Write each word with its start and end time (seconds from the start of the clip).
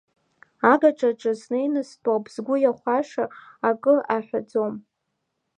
Агаҿаҿы 0.71 1.31
снеины 1.41 1.81
стәоуп, 1.89 2.25
сгәы 2.33 2.55
иахәаша 2.59 3.25
акы 3.69 3.95
аҳәаӡом. 4.15 4.73